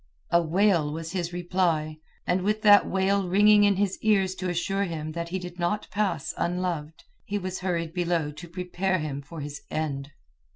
A 0.31 0.41
wail 0.41 0.91
was 0.91 1.11
his 1.11 1.31
reply, 1.31 1.99
and 2.25 2.41
with 2.41 2.63
that 2.63 2.87
wail 2.87 3.27
ringing 3.29 3.65
in 3.65 3.75
his 3.75 3.99
ears 4.01 4.33
to 4.33 4.49
assure 4.49 4.85
him 4.85 5.11
that 5.11 5.29
he 5.29 5.37
did 5.37 5.59
not 5.59 5.87
pass 5.91 6.33
unloved, 6.39 7.03
he 7.23 7.37
was 7.37 7.59
hurried 7.59 7.93
below 7.93 8.31
to 8.31 8.47
prepare 8.49 8.97
him 8.97 9.21
for 9.21 9.41
his 9.41 9.61
end. 9.69 10.09